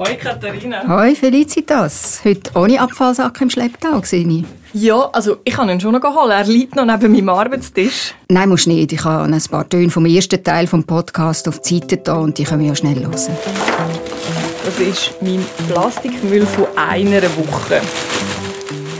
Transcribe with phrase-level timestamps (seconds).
[0.00, 0.88] Hoi Katharina.
[0.88, 2.22] Hoi Felicitas.
[2.24, 4.44] Heute ohne Abfallsack im Schlepptau, sehe ich.
[4.72, 6.30] Ja, also ich kann ihn schon noch holen.
[6.30, 8.14] Er liegt noch neben meinem Arbeitstisch.
[8.30, 8.94] Nein, musst nicht.
[8.94, 12.38] Ich habe ein paar Töne vom ersten Teil des Podcasts auf die Seite da und
[12.38, 13.10] die können wir ja schnell hören.
[13.12, 17.82] Das ist mein Plastikmüll von einer Woche.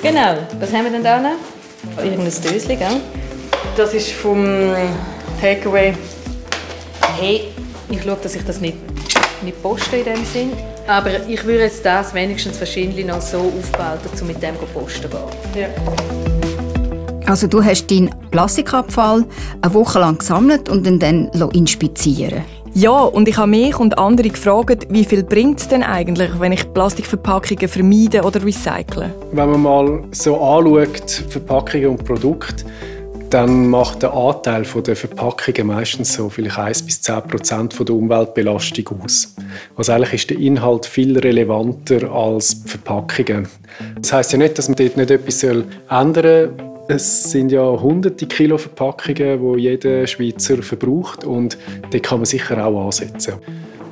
[0.03, 0.37] Genau.
[0.59, 2.05] Was haben wir denn da noch?
[2.05, 3.01] Irgendein Döschen, gell?
[3.75, 4.45] Das ist vom
[5.41, 5.95] Takeaway.
[7.19, 7.45] Hey,
[7.89, 8.77] ich schaue, dass ich das nicht,
[9.43, 10.53] nicht poste in dem Sinn.
[10.87, 15.19] Aber ich würde jetzt das wenigstens wahrscheinlich noch so aufbehalten, um mit dem posten zu
[15.55, 15.63] gehen.
[15.63, 15.69] Ja.
[17.27, 19.25] Also du hast deinen Plastikabfall
[19.63, 22.43] eine Woche lang gesammelt und ihn dann inspizieren
[22.75, 26.51] Ja, und ich habe mich und andere gefragt, wie viel bringt es denn eigentlich, wenn
[26.51, 29.15] ich Plastikverpackungen vermeide oder recycle?
[29.33, 32.65] Wenn man mal so anschaut, Verpackungen und Produkte,
[33.31, 39.01] dann macht der Anteil der Verpackungen meistens so vielleicht 1 bis 10 Prozent der Umweltbelastung
[39.03, 39.35] aus.
[39.77, 43.49] Also eigentlich ist der Inhalt viel relevanter als die Verpackungen.
[44.01, 46.53] Das heißt ja nicht, dass man dort nicht etwas ändern soll.
[46.89, 51.57] Es sind ja hunderte Kilo Verpackungen, die jeder Schweizer verbraucht und
[51.93, 53.35] da kann man sicher auch ansetzen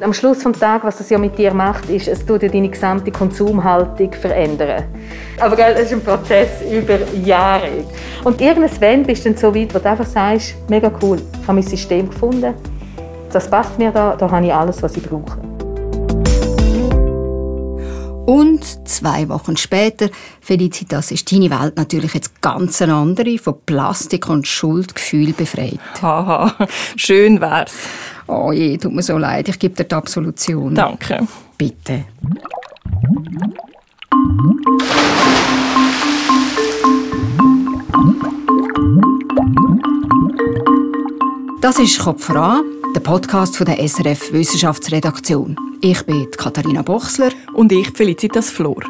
[0.00, 3.10] am Schluss des Tages, was das ja mit dir macht, ist, es tut deine gesamte
[3.10, 4.84] Konsumhaltung verändern.
[5.40, 7.84] Aber gell, das ist ein Prozess über Jahre.
[8.24, 11.54] Und irgendwann bist du dann so weit, wo du einfach sagst, mega cool, ich habe
[11.54, 12.54] mein System gefunden,
[13.32, 15.38] das passt mir da, da habe ich alles, was ich brauche.
[18.26, 20.10] Und zwei Wochen später,
[20.42, 25.80] Felicitas, ist deine Welt natürlich jetzt ganz eine andere, von Plastik und Schuldgefühl befreit.
[26.02, 26.54] Haha,
[26.96, 27.88] schön wär's.
[28.28, 30.74] Oh je, tut mir so leid, ich gebe dir die Absolution.
[30.74, 31.26] Danke.
[31.56, 32.04] Bitte.
[41.62, 42.62] Das ist «Kopf voran»,
[42.94, 45.56] der Podcast von der SRF Wissenschaftsredaktion.
[45.80, 47.30] Ich bin Katharina Bochsler.
[47.54, 48.82] Und ich, Felicitas Flor.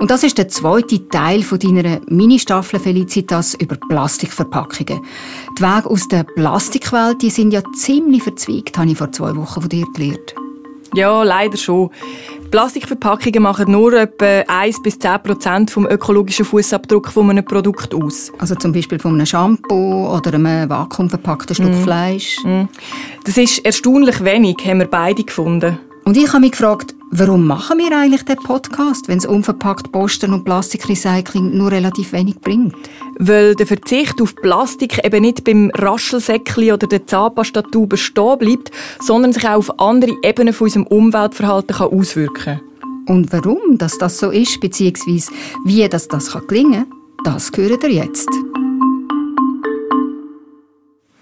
[0.00, 5.02] Und das ist der zweite Teil von deiner Mini-Staffel Felicitas über Plastikverpackungen.
[5.58, 9.60] Die Wege aus der Plastikwelt die sind ja ziemlich verzweigt, habe ich vor zwei Wochen
[9.60, 10.34] von dir gelernt.
[10.94, 11.90] Ja, leider schon.
[12.50, 18.32] Plastikverpackungen machen nur etwa 1 bis 10 Prozent vom ökologischen Fußabdruck von einem Produkt aus.
[18.38, 21.82] Also zum Beispiel von einem Shampoo oder einem vakuumverpackten Stück mm.
[21.82, 22.38] Fleisch.
[22.42, 22.62] Mm.
[23.24, 25.78] Das ist erstaunlich wenig, haben wir beide gefunden.
[26.04, 30.32] Und ich habe mich gefragt, warum machen wir eigentlich den Podcast, wenn es unverpackt Posten
[30.32, 32.74] und Plastikrecycling nur relativ wenig bringt?
[33.18, 38.70] Weil der Verzicht auf Plastik eben nicht beim Raschelsäckli oder der Zahnpastatube stehen bleibt,
[39.00, 42.60] sondern sich auch auf andere Ebenen von unserem Umweltverhalten kann auswirken
[43.06, 45.32] Und warum dass das so ist, beziehungsweise
[45.64, 48.28] wie das, das gelingen kann, das hören ihr jetzt.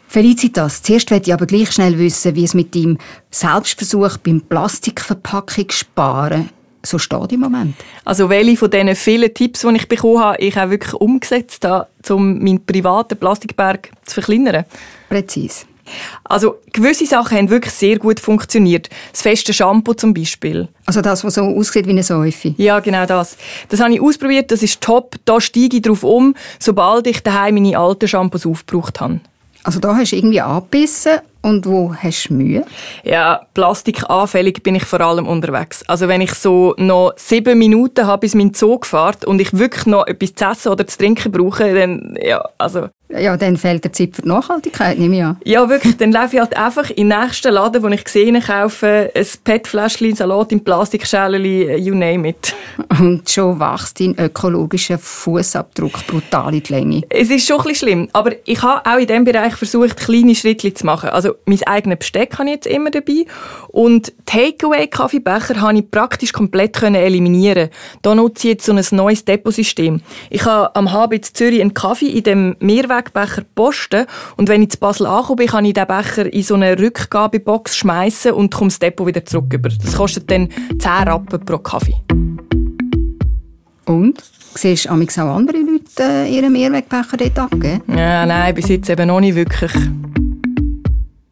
[0.08, 2.96] Felicitas, zuerst möchte ich aber gleich schnell wissen, wie es mit deinem
[3.30, 6.48] Selbstversuch beim Plastikverpackung sparen
[6.82, 7.74] so steht im Moment.
[8.04, 11.88] Also welche von diesen vielen Tipps, die ich bekommen habe, ich auch wirklich umgesetzt habe,
[12.08, 14.64] um meinen privaten Plastikberg zu verkleinern?
[15.10, 15.66] Präzise.
[16.24, 18.88] Also gewisse Sachen haben wirklich sehr gut funktioniert.
[19.12, 20.68] Das feste Shampoo zum Beispiel.
[20.86, 22.54] Also das, was so aussieht wie eine Säufe?
[22.58, 23.36] Ja, genau das.
[23.68, 25.16] Das habe ich ausprobiert, das ist top.
[25.24, 29.20] Da steige ich drauf um, sobald ich daheim meine alten Shampoos aufgebraucht habe.
[29.68, 32.64] Also da hast du irgendwie angebissen und wo hast du Mühe?
[33.04, 35.84] Ja, plastikanfällig bin ich vor allem unterwegs.
[35.86, 39.84] Also wenn ich so noch sieben Minuten habe, bis mein Zug fährt und ich wirklich
[39.84, 43.92] noch etwas zu essen oder zu trinken brauche, dann, ja, also ja, dann fehlt der
[43.92, 45.36] Zeit für die Nachhaltigkeit, nehme ich an.
[45.44, 45.96] Ja, wirklich.
[45.96, 50.14] Dann laufe ich halt einfach in den nächsten Laden, wo ich gesehen kaufe, ein PET-Fläschchen,
[50.14, 52.54] Salat in Plastikschälchen, you name it.
[53.00, 57.02] Und schon wächst dein ökologischer Fußabdruck brutal in die Länge.
[57.08, 60.34] Es ist schon ein bisschen schlimm, aber ich habe auch in diesem Bereich versucht, kleine
[60.34, 61.08] Schritte zu machen.
[61.08, 63.24] Also mein eigenes Besteck habe ich jetzt immer dabei
[63.68, 67.70] und Takeaway-Kaffeebecher habe ich praktisch komplett eliminieren
[68.02, 70.02] Da nutze ich jetzt so ein neues Deposystem.
[70.28, 74.70] Ich habe am HB Zürich einen Kaffee in dem Mehrweg Mehrwegbecher posten und wenn ich
[74.70, 78.78] zu Basel ankomme, kann ich den Becher in so eine Rückgabebox schmeißen und komme das
[78.78, 79.68] Depot wieder zurück über.
[79.68, 80.48] Das kostet dann
[80.78, 81.96] 10 Rappen pro Kaffee.
[83.84, 84.22] Und?
[84.54, 87.82] Siehst du auch andere Leute äh, ihren Mehrwegbecher dort abgeben?
[87.88, 89.72] Ja, nein, bis jetzt eben noch nicht wirklich.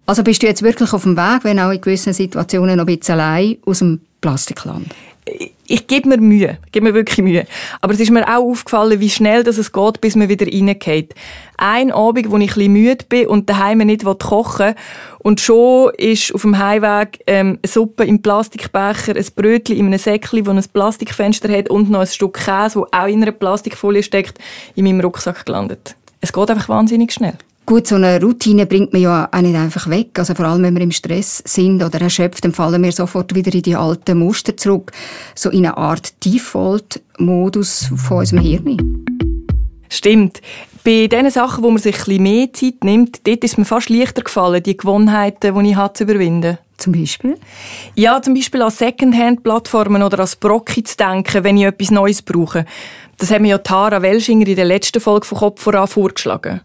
[0.07, 2.99] Also bist du jetzt wirklich auf dem Weg, wenn auch in gewissen Situationen noch ein
[2.99, 4.87] bisschen allein aus dem Plastikland?
[5.69, 7.47] Ich gebe mir Mühe, ich gebe mir wirklich Mühe.
[7.81, 11.15] Aber es ist mir auch aufgefallen, wie schnell das es geht, bis man wieder reingeht.
[11.57, 14.75] Ein Abend, wo ich ein müde bin und daheim nicht kochen will,
[15.19, 19.99] und schon ist auf dem Heimweg ähm, eine Suppe im Plastikbecher, ein Brötchen in einem
[19.99, 24.03] Säckchen, das ein Plastikfenster hat und noch ein Stück Käse, das auch in einer Plastikfolie
[24.03, 24.39] steckt,
[24.75, 25.97] in meinem Rucksack gelandet.
[26.21, 27.35] Es geht einfach wahnsinnig schnell.
[27.69, 30.17] Gut, so eine Routine bringt man ja auch nicht einfach weg.
[30.21, 33.53] Also vor allem, wenn wir im Stress sind oder erschöpft, dann fallen wir sofort wieder
[33.53, 34.93] in die alten Muster zurück.
[35.35, 39.05] So in eine Art Default-Modus von unserem Hirn.
[39.89, 40.43] Stimmt.
[40.85, 43.91] Bei den Sachen, wo man sich ein bisschen mehr Zeit nimmt, dort ist mir fast
[43.91, 46.59] leichter gefallen, die Gewohnheiten, die ich habe, zu überwinden.
[46.77, 47.37] Zum Beispiel?
[47.97, 52.65] Ja, zum Beispiel an Secondhand-Plattformen oder an Brocki zu denken, wenn ich etwas Neues brauche.
[53.19, 56.61] Das hat mir ja Tara Welschinger in der letzten Folge von Kopf voran vorgeschlagen.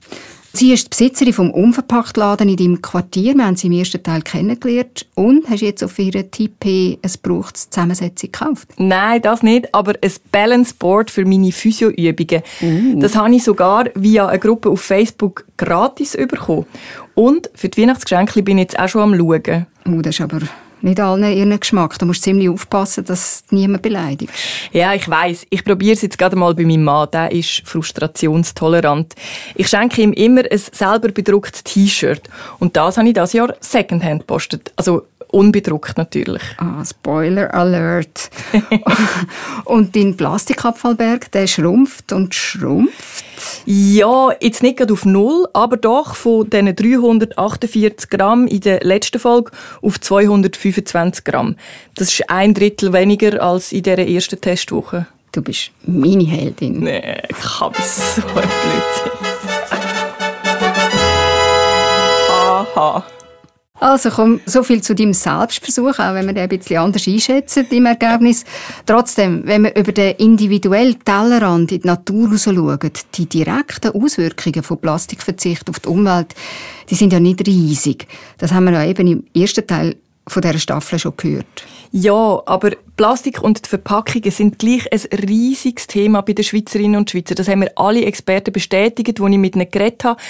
[0.53, 3.35] Sie ist die Besitzerin vom Unverpacktladen in deinem Quartier.
[3.35, 5.07] Wir haben sie im ersten Teil kennengelernt.
[5.15, 8.67] Und hast jetzt auf ihre Tippe ein brauchtes Zusammensetzung gekauft?
[8.77, 12.43] Nein, das nicht, aber ein Balance Board für meine Physioübungen.
[12.61, 12.99] Uh.
[12.99, 16.65] Das habe ich sogar via eine Gruppe auf Facebook gratis bekommen.
[17.15, 19.67] Und für die Weihnachtsgeschenke bin ich jetzt auch schon am Schauen.
[19.87, 20.39] Oh, das ist aber
[20.81, 21.97] nicht allen ihren Geschmack.
[21.99, 24.33] Da musst du ziemlich aufpassen, dass niemand beleidigt.
[24.71, 25.47] Ja, ich weiß.
[25.49, 27.09] Ich probiere es jetzt gerade mal bei meinem Mann.
[27.11, 29.15] Der ist frustrationstolerant.
[29.55, 32.29] Ich schenke ihm immer ein selber bedrucktes T-Shirt.
[32.59, 34.71] Und das habe ich das Jahr Secondhand gepostet.
[34.75, 36.41] Also unbedruckt natürlich.
[36.57, 38.29] Ah, Spoiler Alert.
[39.65, 43.25] und dein Plastikabfallberg, der schrumpft und schrumpft?
[43.65, 49.19] Ja, jetzt nicht gerade auf null, aber doch von diesen 348 Gramm in der letzten
[49.19, 49.51] Folge
[49.81, 51.55] auf 225 Gramm.
[51.95, 55.07] Das ist ein Drittel weniger als in dieser ersten Testwoche.
[55.31, 56.81] Du bist meine Heldin.
[56.81, 59.11] Nee, ich habe so ein Blödsinn.
[62.29, 63.03] Aha.
[63.81, 67.65] Also komm, so viel zu deinem Selbstversuch, auch wenn wir den ein bisschen anders einschätzen
[67.71, 68.45] im Ergebnis.
[68.85, 72.79] Trotzdem, wenn wir über den individuellen Tellerrand in die Natur schauen,
[73.15, 76.35] die direkten Auswirkungen von Plastikverzicht auf die Umwelt,
[76.91, 78.07] die sind ja nicht riesig.
[78.37, 79.95] Das haben wir ja eben im ersten Teil
[80.27, 81.65] von dieser Staffel schon gehört.
[81.91, 87.09] Ja, aber Plastik und die Verpackungen sind gleich ein riesiges Thema bei den Schweizerinnen und
[87.09, 87.35] Schweizer.
[87.35, 90.21] Das haben mir alle Experten bestätigt, die ich mit ihnen geredet habe.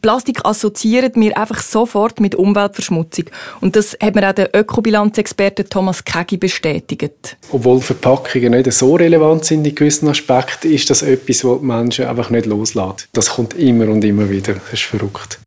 [0.00, 3.26] Plastik assoziiert mir einfach sofort mit Umweltverschmutzung.
[3.60, 7.36] Und das hat mir auch der Ökobilanzexperte Thomas Kegi bestätigt.
[7.50, 12.06] Obwohl Verpackungen nicht so relevant sind in gewissen Aspekten, ist das etwas, was die Menschen
[12.06, 13.08] einfach nicht loslassen.
[13.12, 14.54] Das kommt immer und immer wieder.
[14.54, 15.38] Das ist verrückt.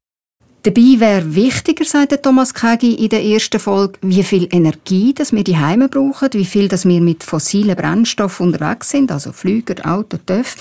[0.68, 5.46] Dabei wäre wichtiger, sagt Thomas Kegi in der ersten Folge, wie viel Energie das wir
[5.46, 10.18] die Heime brauchen, wie viel das wir mit fossilen Brennstoffen unterwegs sind, also Flüger, Auto,
[10.18, 10.58] TÜV,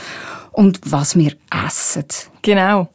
[0.52, 1.32] und was wir
[1.66, 2.04] essen.
[2.42, 2.88] Genau.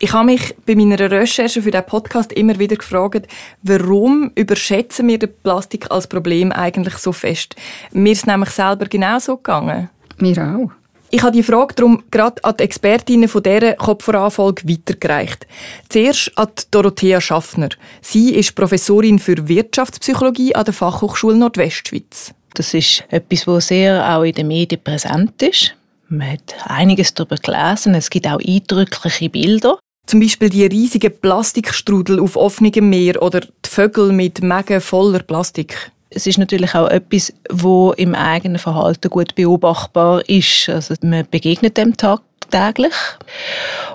[0.00, 3.28] Ich habe mich bei meiner Recherche für den Podcast immer wieder gefragt,
[3.62, 7.54] warum überschätzen wir den Plastik als Problem eigentlich so fest?
[7.92, 9.90] Mir ist nämlich selber genauso gegangen.
[10.18, 10.72] Mir auch.
[11.10, 15.46] Ich habe die Frage darum gerade an die Expertinnen von dieser Kopfvoranfolge weitergereicht.
[15.88, 17.70] Zuerst an Dorothea Schaffner.
[18.02, 22.34] Sie ist Professorin für Wirtschaftspsychologie an der Fachhochschule Nordwestschweiz.
[22.52, 25.74] Das ist etwas, was sehr auch in den Medien präsent ist.
[26.08, 27.94] Man hat einiges darüber gelesen.
[27.94, 29.78] Es gibt auch eindrückliche Bilder.
[30.06, 35.90] Zum Beispiel die riesigen Plastikstrudel auf offenem Meer oder die Vögel mit Mägen voller Plastik
[36.10, 40.68] es ist natürlich auch etwas, wo im eigenen Verhalten gut beobachtbar ist.
[40.68, 42.94] Also man begegnet dem tagtäglich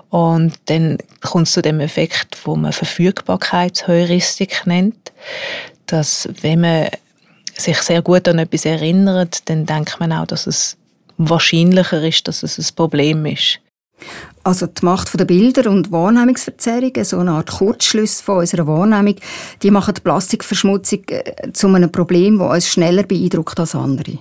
[0.09, 5.11] und dann kommt es zu dem Effekt, wo man Verfügbarkeitsheuristik nennt,
[5.87, 6.89] dass wenn man
[7.55, 10.77] sich sehr gut an etwas erinnert, dann denkt man auch, dass es
[11.17, 13.59] wahrscheinlicher ist, dass es ein Problem ist.
[14.43, 19.15] Also die Macht der Bilder und Wahrnehmungsverzerrungen, so eine Art Kurzschluss von unserer Wahrnehmung,
[19.61, 24.19] die machen die Plastikverschmutzung äh, zu einem Problem, das uns schneller beeindruckt als andere.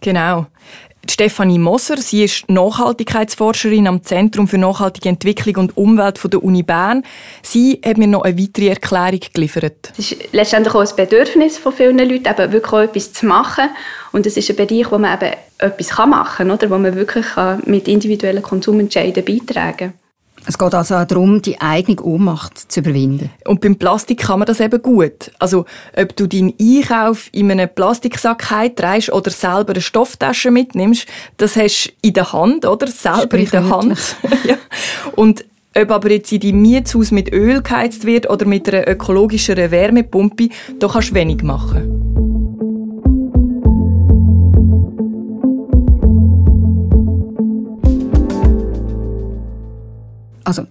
[0.00, 0.46] Genau.
[1.10, 6.62] Stefanie Moser, sie ist Nachhaltigkeitsforscherin am Zentrum für nachhaltige Entwicklung und Umwelt von der Uni
[6.62, 7.02] Bern.
[7.42, 9.92] Sie hat mir noch eine weitere Erklärung geliefert.
[9.98, 13.68] Es ist letztendlich auch ein Bedürfnis von vielen Leuten, eben wirklich auch etwas zu machen.
[14.12, 16.70] Und es ist ein Bereich, wo man eben etwas machen kann, oder?
[16.70, 17.26] wo man wirklich
[17.64, 20.07] mit individuellen Konsumentscheiden beitragen kann.
[20.48, 23.28] Es geht also auch darum, die eigene Ohnmacht zu überwinden.
[23.46, 25.30] Und beim Plastik kann man das eben gut.
[25.38, 31.54] Also, ob du deinen Einkauf in einem Plastiksack heimträgst oder selber eine Stofftasche mitnimmst, das
[31.56, 32.86] hast du in der Hand, oder?
[32.86, 34.16] Selber in der Hand.
[34.44, 34.56] ja.
[35.16, 35.44] Und
[35.76, 40.48] ob aber jetzt in deinem Mietshaus mit Öl geheizt wird oder mit einer ökologischeren Wärmepumpe,
[40.78, 41.97] da kannst du wenig machen.
[50.48, 50.62] Also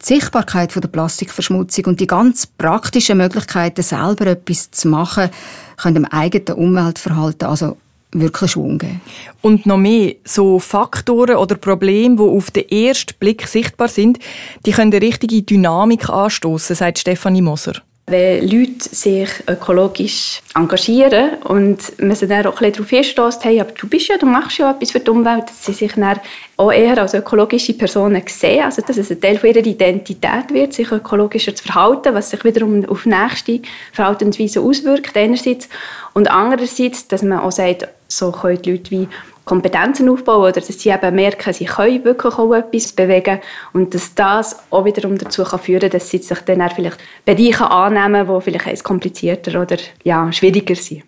[0.00, 5.28] die Sichtbarkeit der Plastikverschmutzung und die ganz praktischen Möglichkeiten, selber etwas zu machen,
[5.76, 7.76] können dem eigenen Umweltverhalten also
[8.12, 9.00] wirklich Schwung geben.
[9.42, 14.20] Und noch mehr, so Faktoren oder Probleme, die auf den ersten Blick sichtbar sind,
[14.64, 17.82] die können eine richtige Dynamik anstoßen, sagt Stefanie Moser.
[18.06, 23.72] Wenn Leute sich ökologisch engagieren und man sie dann auch ein darauf hinstößt, hey, aber
[23.72, 26.20] du bist ja, du machst ja etwas für die Umwelt, dass sie sich dann
[26.58, 30.92] auch eher als ökologische Personen sehen, also dass es ein Teil ihrer Identität wird, sich
[30.92, 33.60] ökologischer zu verhalten, was sich wiederum auf nächste
[33.92, 35.70] Verhaltensweise auswirkt einerseits.
[36.12, 39.08] Und andererseits, dass man auch sagt, so können die Leute wie
[39.44, 43.40] Kompetenzen aufbauen oder dass sie eben merken, sie können wirklich auch etwas bewegen
[43.72, 47.70] und dass das auch wiederum dazu kann führen kann, dass sie sich dann vielleicht Bereiche
[47.70, 51.04] annehmen, die vielleicht komplizierter oder ja, schwieriger sind.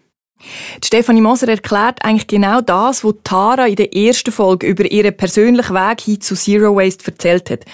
[0.82, 5.16] Die Stefanie Moser erklärt eigentlich genau das, was Tara in der ersten Folge über ihren
[5.16, 7.64] persönlichen Weg hin zu Zero Waste erzählt hat.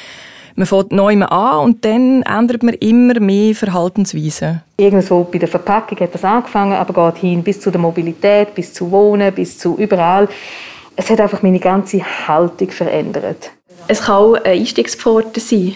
[0.54, 4.62] Man fängt neu an und dann ändert man immer mehr Verhaltensweisen.
[4.76, 8.72] Irgendwo bei der Verpackung hat das angefangen, aber geht hin bis zu der Mobilität, bis
[8.72, 10.28] zu Wohnen, bis zu überall.
[10.96, 13.50] Es hat einfach meine ganze Haltung verändert.
[13.88, 15.74] Es kann auch ein Einstiegspforte sein,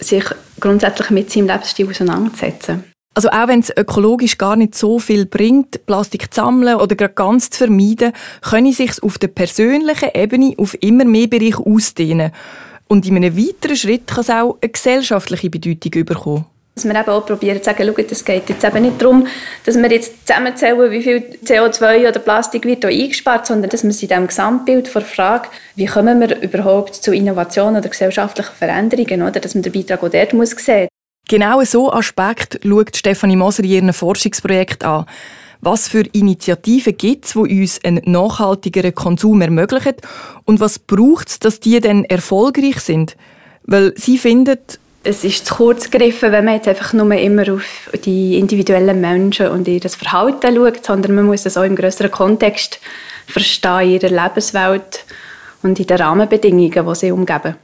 [0.00, 0.24] sich
[0.58, 2.84] grundsätzlich mit seinem Lebensstil auseinanderzusetzen.
[3.16, 7.14] Also auch wenn es ökologisch gar nicht so viel bringt, Plastik zu sammeln oder gerade
[7.14, 8.12] ganz zu vermeiden,
[8.42, 12.32] können sich auf der persönlichen Ebene auf immer mehr Bereiche ausdehnen.
[12.88, 16.46] Und in einem weiteren Schritt kann es auch eine gesellschaftliche Bedeutung bekommen.
[16.74, 19.28] Dass wir eben auch probieren zu sagen, schau, es geht jetzt eben nicht darum,
[19.64, 23.90] dass wir jetzt zusammenzählen, wie viel CO2 oder Plastik wird hier eingespart, sondern dass wir
[23.90, 29.38] in diesem Gesamtbild vor Frage, wie kommen wir überhaupt zu Innovationen oder gesellschaftlichen Veränderungen, oder?
[29.38, 30.88] dass man den Beitrag auch dort muss sehen
[31.26, 35.06] Genau so Aspekt schaut Stefanie Moser in ihrem Forschungsprojekt an.
[35.66, 39.94] Was für Initiativen gibt es, die uns einen nachhaltigeren Konsum ermöglichen?
[40.44, 43.16] Und was braucht es, dass die dann erfolgreich sind?
[43.62, 47.90] Weil sie findet, es ist zu kurz gegriffen, wenn man jetzt einfach nur immer auf
[48.04, 52.78] die individuellen Menschen und ihr Verhalten schaut, sondern man muss das auch im größeren Kontext
[53.26, 55.06] verstehen, in ihrer Lebenswelt
[55.62, 57.56] und in den Rahmenbedingungen, die sie umgeben.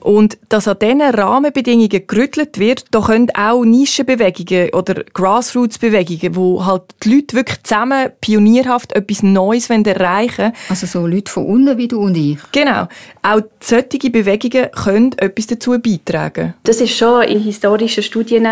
[0.00, 6.82] Und dass an diesen Rahmenbedingungen gerüttelt wird, da können auch Nischenbewegungen oder Grassroots-Bewegungen, wo halt
[7.02, 10.52] die Leute wirklich zusammen pionierhaft etwas Neues erreichen wollen.
[10.68, 12.38] Also so Leute von unten wie du und ich.
[12.52, 12.86] Genau.
[13.22, 16.54] Auch solche Bewegungen können etwas dazu beitragen.
[16.62, 18.46] Das ist schon in historischen Studien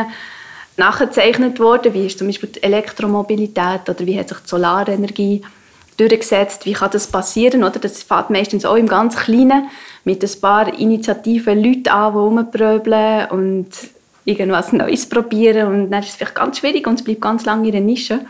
[0.76, 5.42] nachgezeichnet worden, wie ist zum Beispiel die Elektromobilität oder wie hat sich die Solarenergie
[5.96, 7.78] durchgesetzt, wie kann das passieren, oder?
[7.78, 9.68] Das fängt meistens auch im ganz Kleinen
[10.06, 13.68] mit ein paar Initiativen Leute an, die rumpröbeln und
[14.25, 17.66] irgendwas Neues probieren und dann ist es vielleicht ganz schwierig und es bleibt ganz lange
[17.66, 18.20] in der Nische.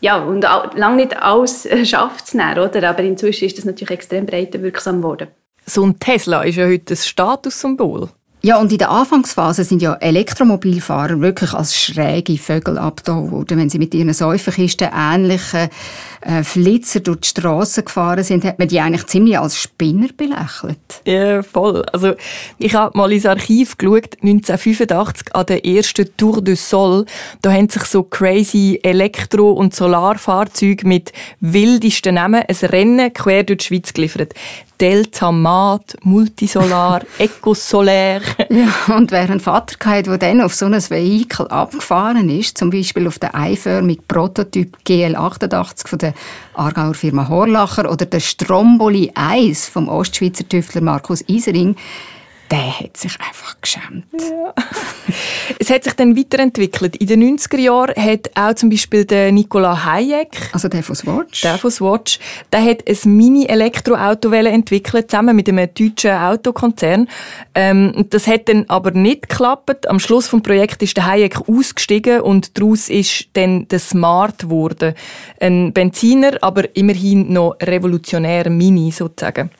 [0.00, 2.88] Ja, und auch, lange nicht alles schafft es dann, oder?
[2.88, 5.28] Aber inzwischen ist das natürlich extrem breit wirksam geworden.
[5.66, 8.08] So ein Tesla ist ja heute ein Statussymbol.
[8.44, 13.56] Ja, und in der Anfangsphase sind ja Elektromobilfahrer wirklich als schräge Vögel abgetan worden.
[13.56, 15.70] Wenn sie mit ihren Säuferkisten ähnliche
[16.22, 20.78] äh, Flitzer durch die Straße gefahren sind, hat man die eigentlich ziemlich als Spinner belächelt.
[21.06, 21.84] Ja, voll.
[21.92, 22.14] Also,
[22.58, 27.06] ich habe mal ins Archiv geschaut, 1985 an der ersten Tour de Sol.
[27.42, 33.58] Da haben sich so crazy Elektro- und Solarfahrzeuge mit wildesten Namen ein Rennen quer durch
[33.58, 34.34] die Schweiz geliefert.
[34.82, 38.20] Delta Mat, Multisolar, Ecosolar.
[38.50, 42.70] Ja, und wer einen Vater hatte, der dann auf so ein Vehikel abgefahren ist, zum
[42.70, 46.14] Beispiel auf der eiförmigen Prototyp GL88 von der
[46.54, 51.76] Aargauer Firma Horlacher oder der Stromboli 1 vom Ostschweizer Tüftler Markus Isering,
[52.52, 54.04] der hat sich einfach geschämt.
[54.12, 54.52] Ja.
[55.58, 56.96] es hat sich dann weiterentwickelt.
[56.96, 61.40] In den 90er Jahren hat auch zum Beispiel der Nikola Hayek, also der von Swatch,
[61.40, 62.18] der von Swatch,
[62.52, 67.08] der hat ein Mini-Elektroauto entwickelt, zusammen mit einem deutschen Autokonzern.
[67.54, 69.88] Ähm, das hat dann aber nicht geklappt.
[69.88, 74.92] Am Schluss des Projekts ist der Hayek ausgestiegen und daraus ist dann der Smart geworden.
[75.40, 79.50] Ein Benziner, aber immerhin noch revolutionär Mini sozusagen.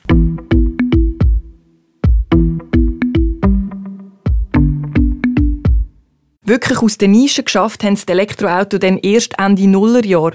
[6.45, 10.33] Wirklich aus der Nische geschafft haben das Elektroauto dann erst Ende Nullerjahr.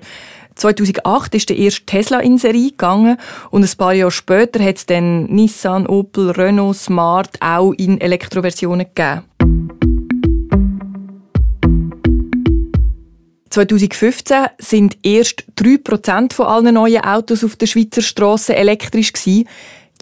[0.55, 3.19] 2008 ist der erste Tesla in Serie gegangen
[3.51, 8.87] und ein paar Jahre später hat es dann Nissan, Opel, Renault, Smart auch in Elektroversionen
[8.87, 9.25] gegeben.
[13.51, 19.13] 2015 sind erst 3% von allen neuen Autos auf der Schweizer Straße elektrisch.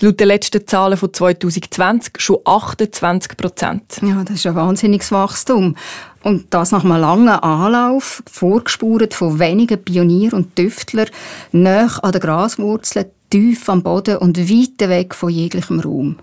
[0.00, 3.82] Laut den letzten Zahlen von 2020 schon 28 Prozent.
[4.02, 5.74] Ja, das ist ein wahnsinniges Wachstum.
[6.22, 11.08] Und das nach einem langen Anlauf, vorgespurt von wenigen Pionier und Tüftlern,
[11.52, 16.16] nah an den Graswurzeln, tief am Boden und weit weg von jeglichem Raum.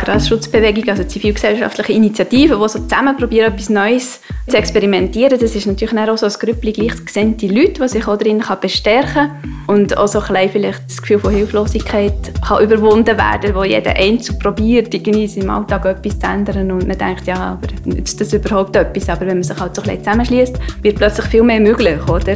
[0.00, 5.38] Grasschutzbewegung, also zivilgesellschaftliche Initiativen, die so zusammen probieren, etwas Neues zu experimentieren.
[5.38, 9.64] Das ist natürlich auch so ein Grüppli gleichgesinnte Leute, die sich auch darin bestärken kann
[9.66, 12.14] und auch so ein vielleicht das Gefühl von Hilflosigkeit
[12.46, 16.98] kann überwunden werden, wo jeder Einzelne probiert, irgendwie im Alltag etwas zu ändern und man
[16.98, 19.08] denkt, ja, aber ist das überhaupt etwas?
[19.08, 22.34] Aber wenn man sich halt so ein bisschen zusammenschließt, wird plötzlich viel mehr möglich, oder?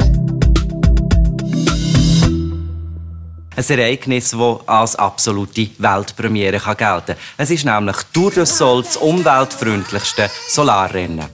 [3.57, 7.15] Ein Ereignis, das als absolute Weltpremiere gelten kann.
[7.37, 11.25] Es ist nämlich Tour de Sol das umweltfreundlichste Solarrennen.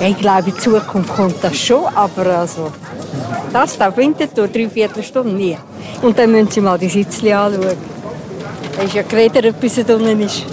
[0.00, 2.72] Ich glaube, in Zukunft kommt das schon, aber also,
[3.52, 5.56] das da Wintertour, drei Viertelstunden nie.
[6.02, 7.76] Und dann müssen Sie mal die Sitzli anschauen.
[8.76, 10.44] Da ist ja geredet, bis es unten ist.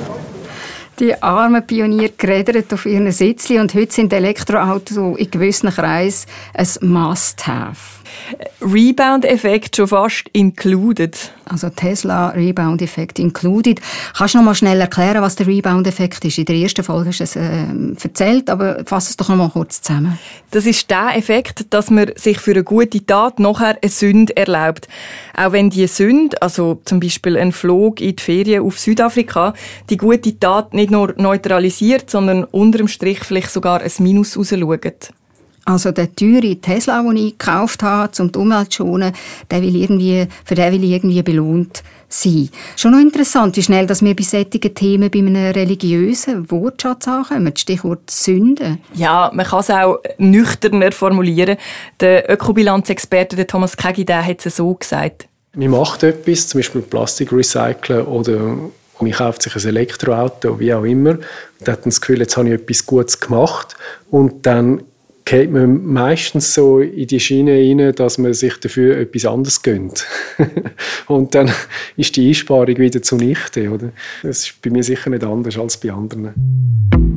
[0.99, 6.67] Die armen Pioniere geredet auf ihren Sitzli und heute sind Elektroautos in gewissen Kreisen ein
[6.81, 7.99] Must-Have.
[8.61, 11.31] Rebound-Effekt schon fast included.
[11.45, 13.79] Also Tesla Rebound-Effekt included.
[14.17, 16.37] Kannst du noch mal schnell erklären, was der Rebound-Effekt ist?
[16.37, 17.65] In der ersten Folge hast du es äh,
[18.03, 20.19] erzählt, aber fass es doch noch mal kurz zusammen.
[20.51, 24.87] Das ist der Effekt, dass man sich für eine gute Tat nachher eine Sünde erlaubt.
[25.39, 29.53] Auch wenn die Sünde, also zum Beispiel ein Flug in die Ferien auf Südafrika,
[29.89, 35.13] die gute Tat nicht nur neutralisiert, sondern unterm Strich vielleicht sogar ein Minus rausschaut.
[35.63, 39.13] Also der teure Tesla, den ich gekauft habe, um die Umwelt zu schonen,
[39.49, 42.49] der will irgendwie, für den will ich irgendwie belohnt sein.
[42.75, 47.55] Schon noch interessant, wie schnell dass wir bei solchen Themen bei einem religiösen Wortschatz ankommen.
[47.55, 48.79] Stichwort Sünde.
[48.93, 51.55] Ja, man kann es auch nüchterner formulieren.
[52.01, 55.28] Der Ökobilanzexperte Thomas Kegi hat es so gesagt.
[55.55, 58.57] Man macht etwas, zum Beispiel Plastik recyceln oder
[59.01, 61.17] man kauft sich ein Elektroauto, wie auch immer,
[61.59, 63.75] und hat das Gefühl, jetzt habe ich etwas Gutes gemacht
[64.11, 64.83] und dann
[65.25, 70.05] geht man meistens so in die Schiene rein, dass man sich dafür etwas anderes gönnt.
[71.07, 71.51] und dann
[71.97, 73.69] ist die Einsparung wieder zunichte.
[73.69, 73.91] Oder?
[74.23, 77.08] Das ist bei mir sicher nicht anders als bei anderen.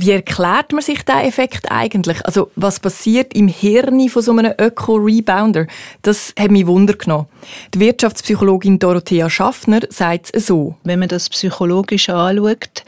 [0.00, 2.24] Wie erklärt man sich diesen Effekt eigentlich?
[2.24, 5.66] Also, was passiert im Hirn von so einem Öko-Rebounder?
[6.02, 7.26] Das hat mich Wunder genommen.
[7.74, 10.76] Die Wirtschaftspsychologin Dorothea Schaffner sagt es so.
[10.84, 12.84] Wenn man das psychologisch anschaut,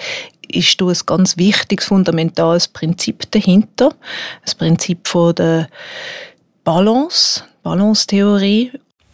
[0.46, 3.92] ist da ein ganz wichtiges, fundamentales Prinzip dahinter.
[4.44, 5.68] Das Prinzip von der
[6.62, 8.70] Balance, Balance-Theorie.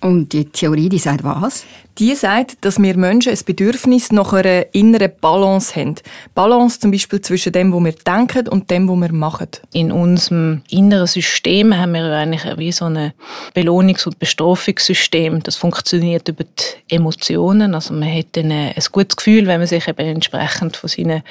[0.06, 1.64] Und die Theorie, die sagt was?
[1.98, 5.96] Die sagt, dass wir Menschen ein Bedürfnis nach einer inneren Balance haben.
[6.32, 9.48] Balance zum Beispiel zwischen dem, was wir denken und dem, was wir machen.
[9.72, 13.14] In unserem inneren System haben wir eigentlich wie so ein
[13.54, 15.42] Belohnungs- und Bestrafungssystem.
[15.42, 17.74] Das funktioniert über die Emotionen.
[17.74, 21.22] Also man hat dann ein gutes Gefühl, wenn man sich eben entsprechend von seinen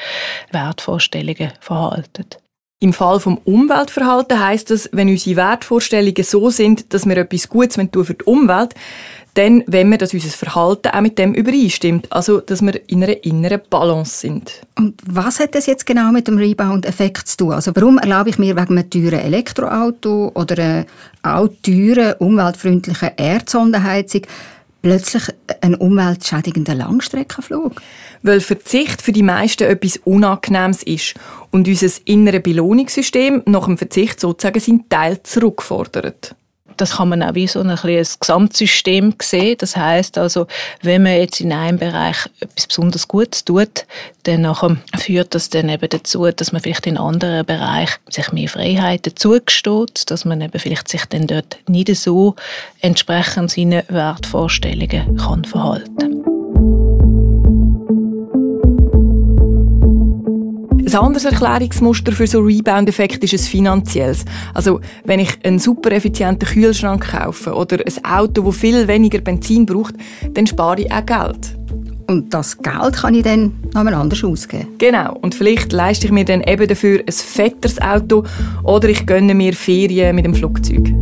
[0.52, 2.40] Wertvorstellungen verhaltet.
[2.80, 7.78] Im Fall vom Umweltverhalten heißt das, wenn unsere Wertvorstellungen so sind, dass wir etwas Gutes
[7.92, 8.76] tun für die Umwelt,
[9.36, 12.12] dann wenn wir, dass unser Verhalten auch mit dem übereinstimmt.
[12.12, 14.62] Also, dass wir in einer inneren Balance sind.
[14.78, 17.52] Und was hat das jetzt genau mit dem Rebound-Effekt zu tun?
[17.54, 20.86] Also, warum erlaube ich mir wegen einem teuren Elektroauto oder einer
[21.24, 24.22] auch teuren, umweltfreundlichen Erdsondenheizung
[24.86, 25.24] plötzlich
[25.62, 27.82] einen umweltschädigenden Langstreckenflug?
[28.22, 31.16] Weil Verzicht für die meisten etwas Unangenehmes ist
[31.50, 36.36] und unser inneres Belohnungssystem nach dem Verzicht sozusagen seinen Teil zurückfordert
[36.78, 39.58] das kann man auch wie so ein, ein Gesamtsystem sehen.
[39.60, 40.48] Das heißt also,
[40.82, 43.86] wenn man jetzt in einem Bereich etwas besonders Gutes tut,
[44.24, 48.50] dann nachher führt das dann eben dazu, dass man vielleicht in anderen Bereichen sich mehr
[48.50, 52.36] Freiheiten zugesteht, dass man eben vielleicht sich dann dort nicht so
[52.82, 56.25] entsprechend seinen Wertvorstellungen kann verhalten
[60.96, 64.24] Ein anderes Erklärungsmuster für so Rebound-Effekt ist ein finanzielles.
[64.54, 69.66] Also, wenn ich einen super effizienten Kühlschrank kaufe oder ein Auto, das viel weniger Benzin
[69.66, 69.96] braucht,
[70.32, 71.58] dann spare ich auch Geld.
[72.08, 74.70] Und das Geld kann ich dann nochmal anders ausgeben.
[74.78, 75.18] Genau.
[75.22, 78.24] Und vielleicht leiste ich mir dann eben dafür ein fetteres Auto
[78.64, 80.94] oder ich gönne mir Ferien mit dem Flugzeug.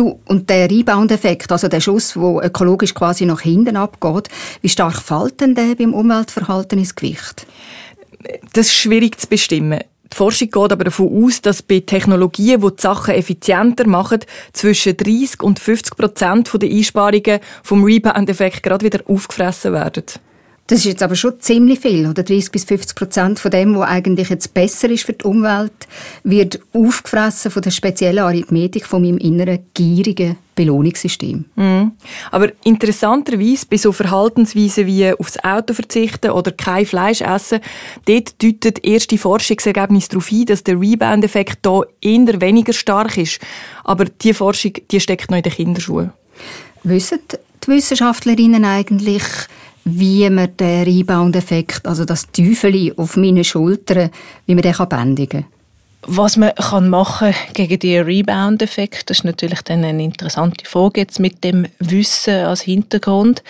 [0.00, 4.30] Du, und der Rebound-Effekt, also der Schuss, der ökologisch quasi nach hinten abgeht,
[4.62, 7.46] wie stark fällt denn der beim Umweltverhalten ins Gewicht?
[8.54, 9.80] Das ist schwierig zu bestimmen.
[10.10, 14.20] Die Forschung geht aber davon aus, dass bei Technologien, die die Sachen effizienter machen,
[14.54, 20.04] zwischen 30 und 50 Prozent der Einsparungen vom Rebound-Effekt gerade wieder aufgefressen werden.
[20.70, 23.88] Das ist jetzt aber schon ziemlich viel, oder 30 bis 50 Prozent von dem, was
[23.88, 25.72] eigentlich jetzt besser ist für die Umwelt,
[26.22, 31.44] wird aufgefressen von der speziellen Arithmetik von meinem inneren gierigen Belohnungssystem.
[31.56, 31.90] Mhm.
[32.30, 37.58] Aber interessanterweise bei so Verhaltensweisen wie aufs Auto verzichten oder kein Fleisch essen,
[38.04, 43.40] dort deutet erste Forschungsergebnisse darauf ein, dass der Rebound-Effekt hier eher weniger stark ist.
[43.82, 46.12] Aber diese Forschung die steckt noch in den Kinderschuhen.
[46.84, 47.18] Wissen
[47.64, 49.24] die Wissenschaftlerinnen eigentlich,
[49.98, 54.10] wie man den Rebound-Effekt, also das Teufel auf meine Schultern,
[54.46, 55.60] wie man den bändigen kann?
[56.06, 61.20] Was man kann machen gegen den Rebound-Effekt, das ist natürlich dann eine interessante Frage jetzt
[61.20, 63.42] mit dem Wissen als Hintergrund,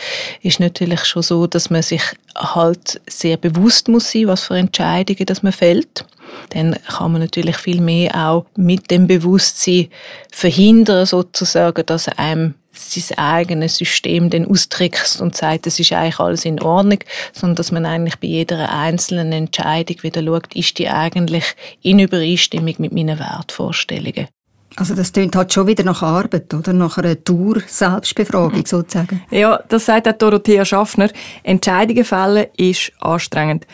[0.43, 2.03] ist natürlich schon so, dass man sich
[2.37, 6.05] halt sehr bewusst muss sein, was für Entscheidungen dass man fällt.
[6.51, 9.89] Dann kann man natürlich viel mehr auch mit dem Bewusstsein
[10.33, 16.45] verhindern, sozusagen, dass einem sein eigenes System dann austrickst und sagt, es ist eigentlich alles
[16.45, 16.99] in Ordnung,
[17.33, 21.45] sondern dass man eigentlich bei jeder einzelnen Entscheidung wieder schaut, ist die eigentlich
[21.83, 24.29] in Übereinstimmung mit meinen Wertvorstellungen.
[24.77, 26.73] Also das klingt halt schon wieder nach Arbeit, oder?
[26.73, 29.23] Nach einer Tour-Selbstbefragung sozusagen.
[29.31, 31.11] Ja, das sagt auch Dorothea Schaffner.
[31.43, 33.67] Entscheidungen fällen ist anstrengend.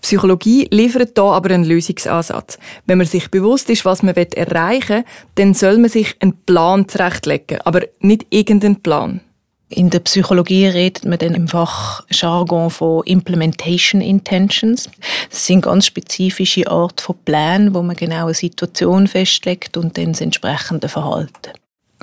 [0.00, 2.58] Die Psychologie liefert da aber einen Lösungsansatz.
[2.86, 6.88] Wenn man sich bewusst ist, was man erreichen will, dann soll man sich einen Plan
[6.88, 9.20] zurechtlegen, aber nicht irgendeinen Plan.
[9.68, 14.90] In der Psychologie redet man dann im Fachjargon von Implementation Intentions.
[15.30, 20.12] Das sind ganz spezifische Art von Plänen, wo man genau eine Situation festlegt und dann
[20.12, 21.52] das entsprechende Verhalten.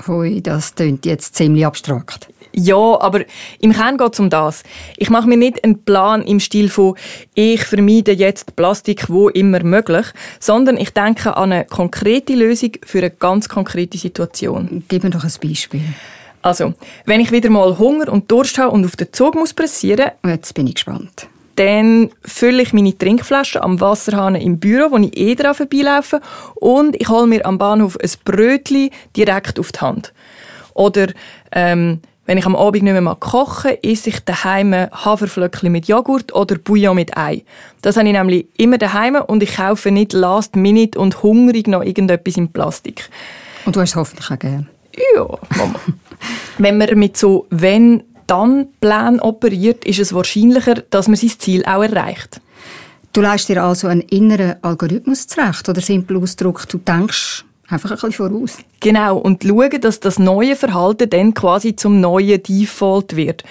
[0.07, 2.29] Hui, das klingt jetzt ziemlich abstrakt.
[2.60, 3.24] Ja, aber
[3.60, 4.63] im Kern geht es um das.
[4.98, 6.96] Ich mache mir nicht einen Plan im Stil von
[7.36, 10.08] «ich vermeide jetzt Plastik wo immer möglich»,
[10.39, 14.84] sondern ich denke an eine konkrete Lösung für eine ganz konkrete Situation.
[14.88, 15.84] Gib mir doch ein Beispiel.
[16.41, 16.74] Also,
[17.06, 20.10] wenn ich wieder mal Hunger und Durst habe und auf den Zug muss pressieren...
[20.26, 21.28] Jetzt bin ich gespannt.
[21.58, 26.22] Dann fülle ich meine Trinkflasche am Wasserhahn im Büro, wo ich eh dran vorbeilaufe,
[26.56, 30.12] und ich hole mir am Bahnhof ein Brötchen direkt auf die Hand.
[30.74, 31.10] Oder
[31.52, 36.36] ähm, wenn ich am Abend nicht mehr mal koche, esse ich daheim Haferflöckchen mit Joghurt
[36.36, 37.44] oder Bouillon mit Ei.
[37.82, 41.82] Das habe ich nämlich immer daheim und ich kaufe nicht last minute und hungrig noch
[41.82, 43.10] irgendetwas in Plastik.
[43.66, 44.68] Und du hast es hoffentlich auch gern.
[45.16, 45.26] Ja,
[45.58, 45.80] Mama.
[46.58, 51.63] wenn man mit so wenn dann Plan operiert, ist es wahrscheinlicher, dass man sein Ziel
[51.66, 52.42] auch erreicht.
[53.13, 57.95] Du leistest dir also einen inneren Algorithmus zurecht oder simpel Ausdruck, du denkst Einfach ein
[57.95, 58.58] bisschen voraus.
[58.80, 63.43] Genau, und schauen, dass das neue Verhalten dann quasi zum neuen Default wird.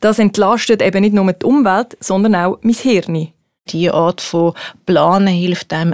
[0.00, 3.28] Das entlastet eben nicht nur die Umwelt, sondern auch mein Hirn.
[3.68, 4.54] Diese Art von
[4.86, 5.92] Planen hilft einem,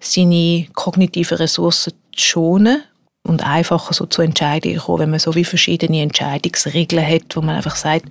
[0.00, 2.82] seine kognitiven Ressourcen zu schonen
[3.22, 7.56] und einfacher so zu Entscheidungen kommen, wenn man so wie verschiedene Entscheidungsregeln hat, wo man
[7.56, 8.06] einfach sagt,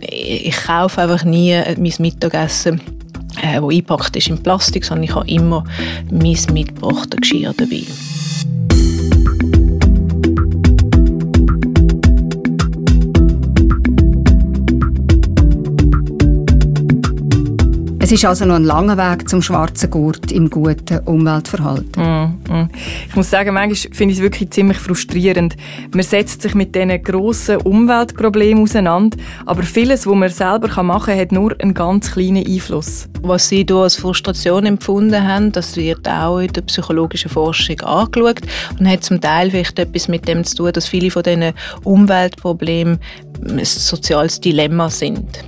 [0.00, 2.80] ich kaufe einfach nie mein Mittagessen
[3.40, 5.64] äh, wo eingepackt ist in Plastik, sondern ich habe immer
[6.10, 7.82] mein mitgebrachtes Geschirr dabei.
[18.12, 22.02] Es ist also noch ein langer Weg zum schwarzen Gurt im guten Umweltverhalten.
[22.02, 22.68] Mm, mm.
[23.08, 25.56] Ich muss sagen, manchmal finde ich es wirklich ziemlich frustrierend.
[25.94, 31.18] Man setzt sich mit diesen grossen Umweltproblemen auseinander, aber vieles, was man selber machen kann,
[31.18, 33.08] hat nur einen ganz kleinen Einfluss.
[33.22, 38.42] Was Sie hier als Frustration empfunden haben, das wird auch in der psychologischen Forschung angeschaut
[38.78, 42.98] und hat zum Teil vielleicht etwas mit dem zu tun, dass viele von diesen Umweltproblemen
[43.48, 45.42] ein soziales Dilemma sind.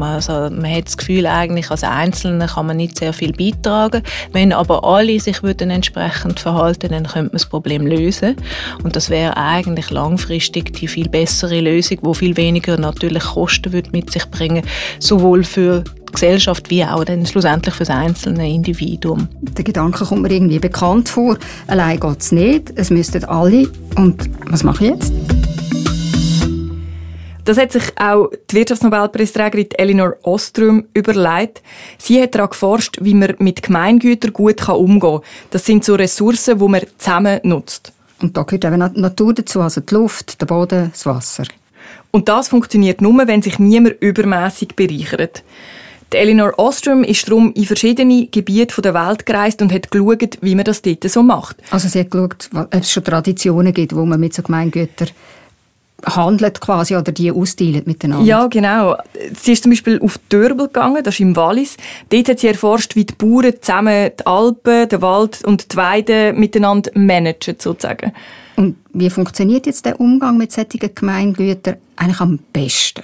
[0.00, 4.02] Also, man hat das Gefühl, eigentlich als Einzelner kann man nicht sehr viel beitragen.
[4.32, 8.36] Wenn aber alle sich würden entsprechend verhalten, dann könnte man das Problem lösen.
[8.82, 13.90] Und das wäre eigentlich langfristig die viel bessere Lösung, wo viel weniger natürlich Kosten würde
[13.92, 14.64] mit sich bringen,
[14.98, 19.28] sowohl für die Gesellschaft wie auch dann schlussendlich für das einzelne Individuum.
[19.40, 21.36] Der Gedanke kommt mir irgendwie bekannt vor.
[21.66, 22.72] Allein geht es nicht.
[22.76, 23.68] Es müssten alle.
[23.96, 25.33] Und was mache ich jetzt?
[27.44, 31.62] Das hat sich auch die Wirtschaftsnobelpreisträgerin Elinor Ostrom überlegt.
[31.98, 35.20] Sie hat daran geforscht, wie man mit Gemeingütern gut umgehen kann.
[35.50, 37.92] Das sind so Ressourcen, die man zusammen nutzt.
[38.22, 41.44] Und da gehört eben die Natur dazu, also die Luft, der Boden, das Wasser.
[42.10, 45.42] Und das funktioniert nur, wenn sich niemand übermäßig bereichert.
[46.12, 50.54] Die Elinor Ostrom ist darum in verschiedene Gebiete der Welt gereist und hat geschaut, wie
[50.54, 51.56] man das dort so macht.
[51.70, 55.08] Also sie hat geschaut, ob es schon Traditionen gibt, wo man mit so Gemeingütern
[56.06, 58.24] handelt quasi oder die austeilt miteinander.
[58.24, 58.96] Ja, genau.
[59.34, 61.76] Sie ist zum Beispiel auf Dörbel gegangen, das ist im Wallis.
[62.10, 66.32] Dort hat sie erforscht, wie die Bauern zusammen die Alpen, den Wald und die Weide
[66.32, 68.12] miteinander managen, sozusagen.
[68.56, 73.02] Und wie funktioniert jetzt der Umgang mit solchen Gemeingütern eigentlich am besten?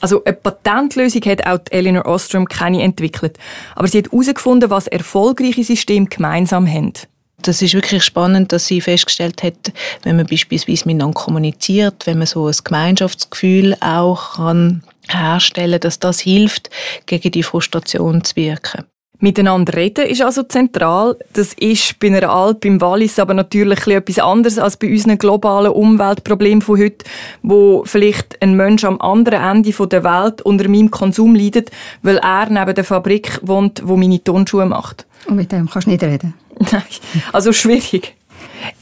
[0.00, 3.38] Also eine Patentlösung hat auch Eleanor Ostrom keine entwickelt.
[3.74, 6.92] Aber sie hat herausgefunden, was erfolgreiche Systeme gemeinsam haben.
[7.42, 9.72] Das ist wirklich spannend, dass sie festgestellt hat,
[10.02, 16.20] wenn man beispielsweise miteinander kommuniziert, wenn man so ein Gemeinschaftsgefühl auch kann herstellen, dass das
[16.20, 16.70] hilft,
[17.06, 18.84] gegen die Frustration zu wirken.
[19.22, 21.16] Miteinander reden ist also zentral.
[21.34, 25.72] Das ist bei einer Alp im Wallis aber natürlich etwas anderes als bei unseren globalen
[25.72, 27.04] Umweltproblemen von heute,
[27.42, 31.70] wo vielleicht ein Mensch am anderen Ende der Welt unter meinem Konsum leidet,
[32.02, 35.06] weil er neben der Fabrik wohnt, wo meine Turnschuhe macht.
[35.26, 36.32] Und mit dem kannst du nicht reden?
[36.72, 36.82] Nein,
[37.32, 38.16] also schwierig.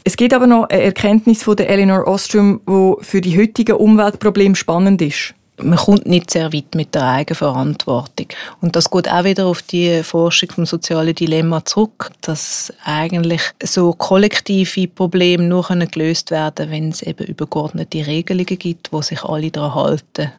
[0.05, 4.55] Es gibt aber noch eine Erkenntnis von der Eleanor Ostrom, die für die heutigen Umweltprobleme
[4.55, 8.27] spannend ist man kommt nicht sehr weit mit der Eigenverantwortung.
[8.61, 13.93] Und das geht auch wieder auf die Forschung vom sozialen Dilemma zurück, dass eigentlich so
[13.93, 19.51] kollektive Probleme nur gelöst werden können, wenn es eben übergeordnete Regelungen gibt, wo sich alle
[19.51, 20.31] daran halten.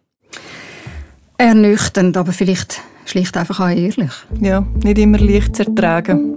[1.39, 4.11] Ernüchternd, aber vielleicht schlicht einfach auch ehrlich.
[4.41, 6.37] Ja, nicht immer leicht zu ertragen.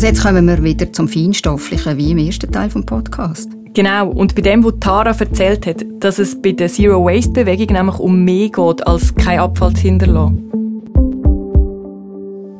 [0.00, 3.50] Also jetzt kommen wir wieder zum Feinstofflichen, wie im ersten Teil des Podcasts.
[3.74, 8.24] Genau, und bei dem, was Tara erzählt hat, dass es bei der Zero-Waste-Bewegung nämlich um
[8.24, 10.50] mehr geht, als kein Abfall zu hinterlassen.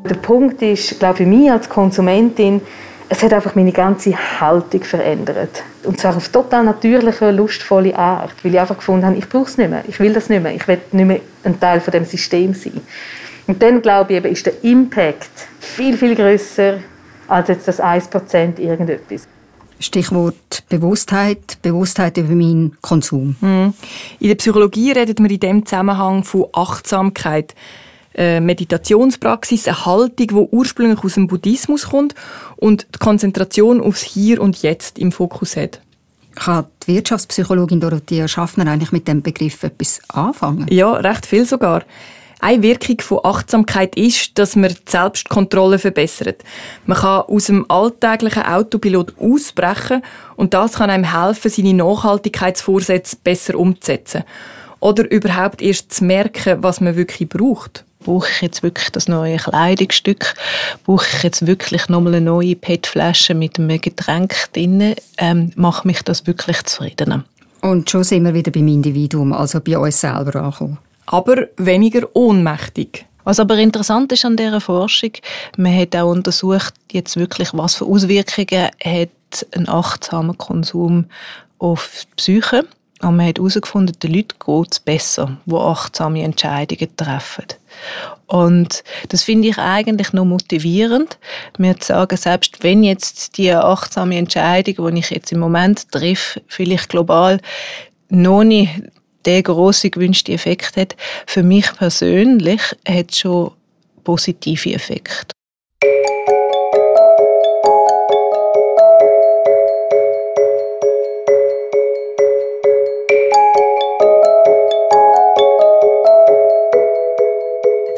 [0.06, 2.60] Der Punkt ist, glaube ich, für mich als Konsumentin,
[3.08, 5.62] es hat einfach meine ganze Haltung verändert.
[5.84, 8.34] Und zwar auf total natürliche, lustvolle Art.
[8.42, 9.82] Weil ich einfach gefunden habe, ich brauche es nicht mehr.
[9.88, 10.54] Ich will das nicht mehr.
[10.54, 12.82] Ich will nicht mehr ein Teil von dem System sein.
[13.46, 16.80] Und dann, glaube ich, eben, ist der Impact viel, viel größer
[17.30, 19.26] als jetzt das 1% irgendetwas.
[19.78, 23.36] Stichwort Bewusstheit, Bewusstheit über meinen Konsum.
[23.40, 23.74] Mhm.
[24.18, 27.54] In der Psychologie redet man in dem Zusammenhang von Achtsamkeit.
[28.14, 32.14] Eine Meditationspraxis, eine Haltung, die ursprünglich aus dem Buddhismus kommt
[32.56, 35.80] und die Konzentration aufs Hier und Jetzt im Fokus hat.
[36.34, 40.66] Kann die Wirtschaftspsychologin Dorothea Schaffner eigentlich mit dem Begriff etwas anfangen?
[40.68, 41.84] Ja, recht viel sogar.
[42.42, 46.42] Eine Wirkung von Achtsamkeit ist, dass man die Selbstkontrolle verbessert.
[46.86, 50.02] Man kann aus dem alltäglichen Autopilot ausbrechen
[50.36, 54.24] und das kann einem helfen, seine Nachhaltigkeitsvorsätze besser umzusetzen.
[54.80, 57.84] Oder überhaupt erst zu merken, was man wirklich braucht.
[58.02, 60.32] Brauche ich jetzt wirklich das neue Kleidungsstück?
[60.84, 64.94] Brauche ich jetzt wirklich nochmal eine neue PET-Flasche mit einem Getränk drin?
[65.18, 67.24] Ähm, macht mich das wirklich zufriedener?
[67.60, 73.06] Und schon sind wir wieder beim Individuum, also bei uns selber angekommen aber weniger ohnmächtig.
[73.24, 75.12] Was aber interessant ist an dieser Forschung,
[75.56, 81.04] man hat auch untersucht, jetzt wirklich, was für Auswirkungen hat ein achtsamer Konsum
[81.58, 82.66] auf die Psyche.
[83.02, 87.46] Und man hat herausgefunden, den Leuten geht es besser, die achtsame Entscheidungen treffen.
[88.26, 91.18] Und das finde ich eigentlich noch motivierend,
[91.56, 96.42] mir zu sagen, selbst wenn jetzt die achtsame Entscheidung, die ich jetzt im Moment treffe,
[96.46, 97.40] vielleicht global
[98.10, 98.70] noch nicht
[99.24, 100.96] der große gewünschte Effekt hat.
[101.26, 103.52] Für mich persönlich hat es schon
[104.04, 105.34] positive Effekte.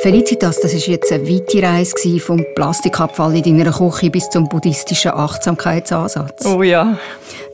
[0.03, 5.13] Felicitas, das ist jetzt eine weite Reise vom Plastikabfall in deiner Küche bis zum buddhistischen
[5.13, 6.45] Achtsamkeitsansatz.
[6.45, 6.99] Oh ja.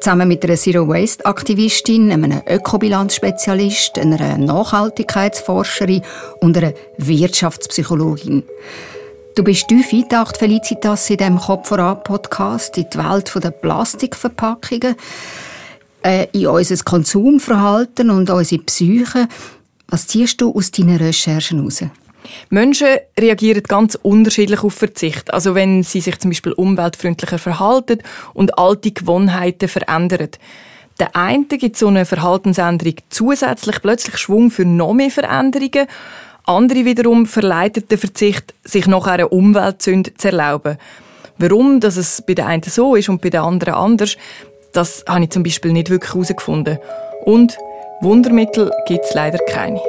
[0.00, 6.02] Zusammen mit einer Zero-Waste-Aktivistin, einem Ökobilanzspezialist, einer Nachhaltigkeitsforscherin
[6.40, 8.44] und einer Wirtschaftspsychologin.
[9.34, 14.94] Du bist tief eingetaucht, Felicitas, in diesem Kopf voran Podcast in die Welt der Plastikverpackungen,
[16.02, 19.28] äh, in unser Konsumverhalten und unsere Psyche.
[19.88, 21.82] Was ziehst du aus deinen Recherchen heraus?
[22.50, 25.32] Menschen reagieren ganz unterschiedlich auf Verzicht.
[25.32, 27.98] Also wenn sie sich zum Beispiel umweltfreundlicher verhalten
[28.34, 30.30] und alte Gewohnheiten verändern.
[30.98, 35.86] Der eine gibt so eine Verhaltensänderung zusätzlich plötzlich Schwung für noch mehr Veränderungen.
[36.44, 40.78] Andere wiederum verleiten den Verzicht, sich nach einer Umweltsünde zu erlauben.
[41.36, 44.16] Warum dass es bei der einen so ist und bei der anderen anders,
[44.72, 46.78] das habe ich zum Beispiel nicht wirklich herausgefunden.
[47.24, 47.56] Und
[48.00, 49.80] Wundermittel gibt es leider keine.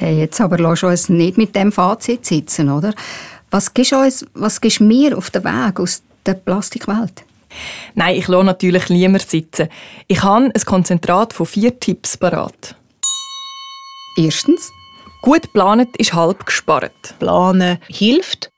[0.00, 2.94] Hey, jetzt aber lass uns nicht mit dem Fazit sitzen, oder?
[3.50, 7.22] Was gibst du uns, was gibst mir auf den Weg aus der Plastikwelt?
[7.94, 9.68] Nein, ich lasse natürlich lieber sitzen.
[10.08, 12.74] Ich habe ein Konzentrat von vier Tipps parat.
[14.16, 14.72] Erstens.
[15.20, 17.14] Gut planet ist halb gespart.
[17.18, 18.50] Planen hilft.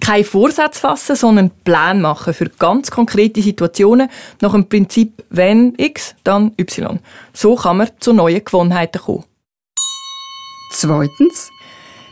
[0.00, 4.08] Kein Vorsatz fassen, sondern Plan machen für ganz konkrete Situationen
[4.40, 7.00] nach dem Prinzip wenn X, dann Y.
[7.34, 9.24] So kann man zu neuen Gewohnheiten kommen.
[10.70, 11.50] Zweitens.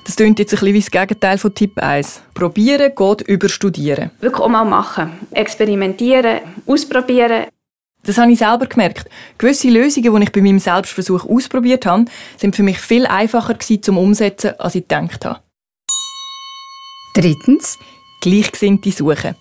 [0.04, 2.22] Das klingt jetzt ein bisschen wie das Gegenteil von Tipp 1.
[2.34, 4.10] Probieren geht über Studieren.
[4.20, 5.12] Wirklich auch mal machen.
[5.30, 7.46] Experimentieren, ausprobieren.
[8.04, 9.08] Das habe ich selber gemerkt.
[9.38, 12.04] Gewisse Lösungen, die ich bei meinem Selbstversuch ausprobiert habe,
[12.36, 15.40] sind für mich viel einfacher gewesen zum Umsetzen, als ich gedacht habe.
[17.14, 17.78] Drittens.
[18.20, 19.34] Gleichgesinnte suchen.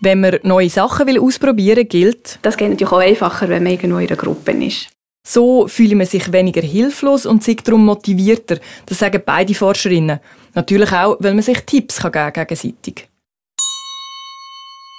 [0.00, 3.98] Wenn man neue Sachen will ausprobieren gilt, Das geht natürlich auch einfacher, wenn man irgendwo
[3.98, 4.88] in einer Gruppe ist.
[5.26, 8.58] So fühle man sich weniger hilflos und sich darum motivierter.
[8.86, 10.20] Das sagen beide Forscherinnen.
[10.54, 13.08] Natürlich auch, weil man sich Tipps kann geben gegenseitig.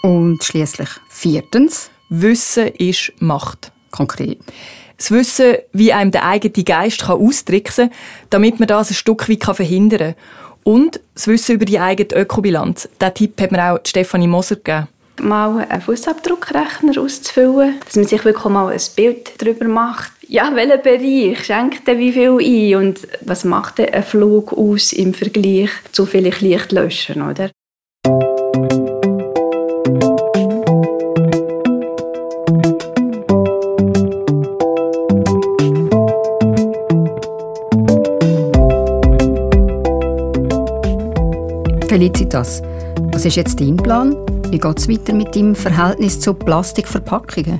[0.01, 1.89] Und schließlich viertens.
[2.09, 3.71] Wissen ist Macht.
[3.91, 4.39] Konkret.
[4.97, 7.97] Das Wissen, wie einem der eigene Geist kann austricksen kann,
[8.29, 10.63] damit man das ein Stück weit verhindern kann.
[10.63, 12.89] Und das Wissen über die eigene Ökobilanz.
[12.99, 14.87] Diesen Tipp hat mir auch Stefanie Moser gegeben.
[15.21, 20.11] Mal einen Fußabdruckrechner auszufüllen, dass man sich wirklich mal ein Bild darüber macht.
[20.27, 25.13] Ja, welcher Bereich schenkt denn wie viel ein und was macht ein Flug aus im
[25.13, 27.51] Vergleich zu vielleicht Licht löschen, oder?
[41.87, 42.63] Felicitas,
[42.97, 44.15] was ist jetzt dein Plan?
[44.51, 47.59] Wie geht es weiter mit deinem Verhältnis zu Plastikverpackungen?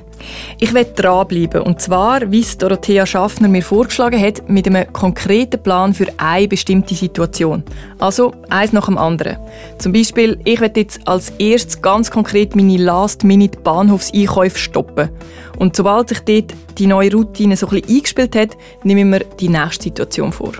[0.58, 1.62] Ich werde dranbleiben.
[1.62, 6.48] Und zwar, wie es Dorothea Schaffner mir vorgeschlagen hat, mit einem konkreten Plan für eine
[6.48, 7.64] bestimmte Situation.
[7.98, 9.38] Also eins nach dem anderen.
[9.78, 15.10] Zum Beispiel, ich werde jetzt als erstes ganz konkret meine Last-Minute-Bahnhofseinkäufe stoppen.
[15.58, 19.20] Und sobald sich dort die neue Routine so ein bisschen eingespielt hat, nehme ich mir
[19.40, 20.52] die nächste Situation vor.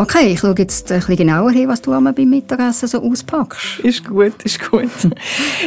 [0.00, 3.80] Okay, ich schaue jetzt ein bisschen genauer hin, was du einmal beim Mittagessen so auspackst.
[3.80, 4.88] Ist gut, ist gut.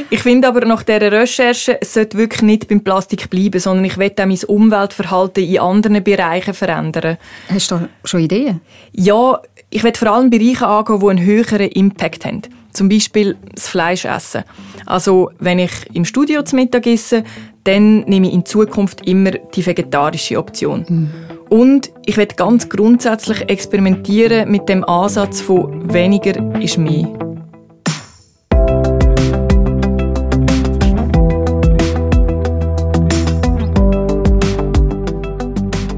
[0.10, 3.98] ich finde aber nach dieser Recherche, es sollte wirklich nicht beim Plastik bleiben, sondern ich
[3.98, 7.18] will auch mein Umweltverhalten in anderen Bereichen verändern.
[7.50, 8.62] Hast du schon Ideen?
[8.94, 9.38] Ja,
[9.70, 12.44] ich will vor allem Bereiche angehen, die einen höheren Impact haben.
[12.72, 14.46] Zum Beispiel das Fleisch essen.
[14.86, 17.26] Also, wenn ich im Studio zu Mittag esse,
[17.66, 21.12] dann nehme ich in Zukunft immer die vegetarische Option.
[21.52, 27.10] Und ich will ganz grundsätzlich experimentieren mit dem Ansatz von weniger ist mehr.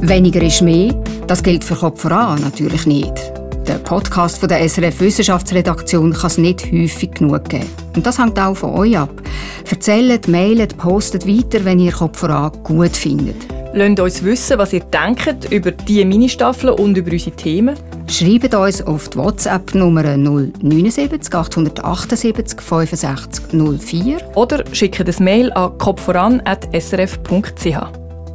[0.01, 0.91] Weniger ist mehr,
[1.27, 3.13] das gilt für Kopf voran natürlich nicht.
[3.67, 7.69] Der Podcast von der SRF Wissenschaftsredaktion kann es nicht häufig genug geben.
[7.95, 9.21] Und das hängt auch von euch ab.
[9.69, 13.52] Erzählt, mailt, postet weiter, wenn ihr Kopf voran gut findet.
[13.75, 17.75] Lasst uns wissen, was ihr denkt über diese Ministaffeln und über unsere Themen.
[18.07, 24.17] Schreibt uns auf die WhatsApp-Nummer 079 878 65 04.
[24.35, 27.77] Oder schickt ein Mail an kopfvoran.srf.ch.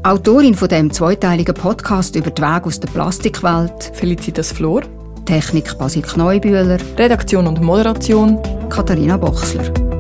[0.03, 4.83] Autorin von dem zweiteiligen Podcast über den Weg aus der Plastikwelt, Felicitas Flor,
[5.25, 9.98] Technik Basil Kneubühler, Redaktion und Moderation Katharina Bochsler.